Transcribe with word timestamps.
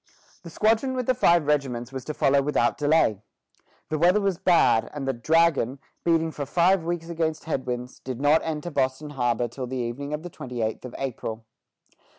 The 0.41 0.49
squadron 0.49 0.95
with 0.95 1.05
the 1.05 1.13
five 1.13 1.45
regiments 1.45 1.91
was 1.93 2.03
to 2.05 2.15
follow 2.15 2.41
without 2.41 2.75
delay. 2.75 3.21
The 3.89 3.99
weather 3.99 4.19
was 4.19 4.39
bad, 4.39 4.89
and 4.95 5.07
the 5.07 5.13
"Dragon," 5.13 5.77
beating 6.03 6.31
for 6.31 6.47
five 6.47 6.83
weeks 6.83 7.07
against 7.07 7.43
headwinds, 7.43 7.99
did 7.99 8.19
not 8.19 8.41
enter 8.43 8.71
Boston 8.71 9.11
harbor 9.11 9.47
till 9.47 9.67
the 9.67 9.77
evening 9.77 10.11
of 10.11 10.23
the 10.23 10.29
twenty 10.31 10.63
eighth 10.63 10.85
of 10.85 10.95
April. 10.97 11.45